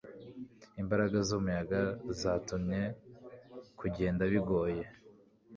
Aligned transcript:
Imbaraga 0.81 1.17
z'umuyaga 1.27 1.81
zatumye 2.19 2.81
kugenda 3.79 4.23
bigoye. 4.31 4.83